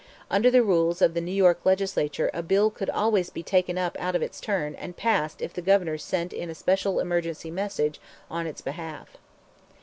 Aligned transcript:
Under 0.31 0.49
the 0.49 0.63
rules 0.63 0.99
of 0.99 1.13
the 1.13 1.21
New 1.21 1.31
York 1.31 1.63
Legislature 1.63 2.31
a 2.33 2.41
bill 2.41 2.71
could 2.71 2.89
always 2.89 3.29
be 3.29 3.43
taken 3.43 3.77
up 3.77 3.95
out 3.99 4.15
of 4.15 4.23
its 4.23 4.41
turn 4.41 4.73
and 4.73 4.97
passed 4.97 5.43
if 5.43 5.53
the 5.53 5.61
Governor 5.61 5.99
sent 5.99 6.33
in 6.33 6.49
a 6.49 6.55
special 6.55 6.99
emergency 6.99 7.51
message 7.51 8.01
on 8.27 8.47
its 8.47 8.61
behalf. 8.61 9.09